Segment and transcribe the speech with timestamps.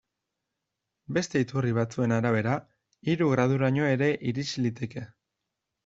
[1.17, 2.57] Beste iturri batzuen arabera,
[3.13, 5.11] hiru graduraino ere irits liteke.